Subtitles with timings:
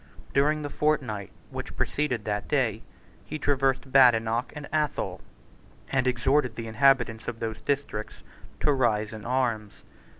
[0.33, 2.81] During the fortnight which preceded that day,
[3.23, 5.21] he traversed Badenoch and Athol,
[5.91, 8.23] and exhorted the inhabitants of those districts
[8.61, 9.83] to rise in arms.